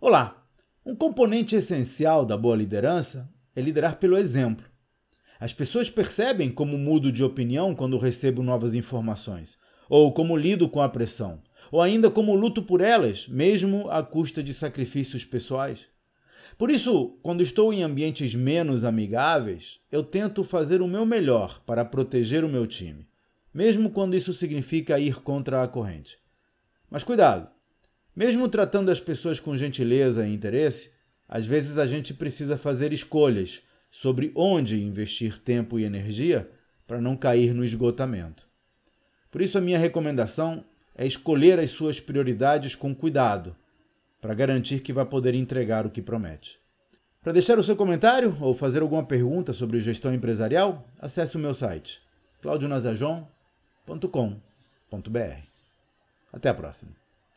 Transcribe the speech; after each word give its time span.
Olá! 0.00 0.44
Um 0.84 0.94
componente 0.94 1.56
essencial 1.56 2.26
da 2.26 2.36
boa 2.36 2.54
liderança 2.54 3.32
é 3.56 3.60
liderar 3.60 3.96
pelo 3.96 4.18
exemplo. 4.18 4.66
As 5.40 5.52
pessoas 5.52 5.88
percebem 5.88 6.50
como 6.50 6.76
mudo 6.76 7.10
de 7.10 7.24
opinião 7.24 7.74
quando 7.74 7.96
recebo 7.96 8.42
novas 8.42 8.74
informações, 8.74 9.56
ou 9.88 10.12
como 10.12 10.36
lido 10.36 10.68
com 10.68 10.82
a 10.82 10.88
pressão, 10.90 11.40
ou 11.72 11.80
ainda 11.80 12.10
como 12.10 12.34
luto 12.34 12.62
por 12.62 12.82
elas, 12.82 13.26
mesmo 13.28 13.88
à 13.88 14.02
custa 14.02 14.42
de 14.42 14.52
sacrifícios 14.52 15.24
pessoais. 15.24 15.86
Por 16.58 16.70
isso, 16.70 17.18
quando 17.22 17.42
estou 17.42 17.72
em 17.72 17.82
ambientes 17.82 18.34
menos 18.34 18.84
amigáveis, 18.84 19.80
eu 19.90 20.02
tento 20.02 20.44
fazer 20.44 20.82
o 20.82 20.88
meu 20.88 21.06
melhor 21.06 21.62
para 21.64 21.84
proteger 21.84 22.44
o 22.44 22.48
meu 22.48 22.66
time, 22.66 23.08
mesmo 23.54 23.88
quando 23.88 24.16
isso 24.16 24.34
significa 24.34 24.98
ir 24.98 25.22
contra 25.22 25.62
a 25.62 25.68
corrente. 25.68 26.18
Mas 26.90 27.02
cuidado! 27.02 27.54
Mesmo 28.14 28.48
tratando 28.48 28.90
as 28.90 29.00
pessoas 29.00 29.40
com 29.40 29.56
gentileza 29.56 30.26
e 30.26 30.32
interesse, 30.32 30.90
às 31.28 31.46
vezes 31.46 31.78
a 31.78 31.86
gente 31.86 32.14
precisa 32.14 32.56
fazer 32.56 32.92
escolhas 32.92 33.62
sobre 33.90 34.32
onde 34.34 34.82
investir 34.82 35.38
tempo 35.38 35.78
e 35.78 35.84
energia 35.84 36.50
para 36.86 37.00
não 37.00 37.16
cair 37.16 37.54
no 37.54 37.64
esgotamento. 37.64 38.46
Por 39.30 39.42
isso, 39.42 39.58
a 39.58 39.60
minha 39.60 39.78
recomendação 39.78 40.64
é 40.94 41.06
escolher 41.06 41.58
as 41.58 41.70
suas 41.70 41.98
prioridades 41.98 42.74
com 42.74 42.94
cuidado, 42.94 43.56
para 44.20 44.32
garantir 44.32 44.80
que 44.80 44.92
vai 44.92 45.04
poder 45.04 45.34
entregar 45.34 45.86
o 45.86 45.90
que 45.90 46.00
promete. 46.00 46.58
Para 47.20 47.32
deixar 47.32 47.58
o 47.58 47.64
seu 47.64 47.74
comentário 47.74 48.36
ou 48.40 48.54
fazer 48.54 48.82
alguma 48.82 49.04
pergunta 49.04 49.52
sobre 49.52 49.80
gestão 49.80 50.14
empresarial, 50.14 50.88
acesse 50.98 51.36
o 51.36 51.40
meu 51.40 51.54
site 51.54 52.00
claudionazajon.com.br. 52.42 55.40
Até 56.32 56.48
a 56.50 56.54
próxima. 56.54 57.03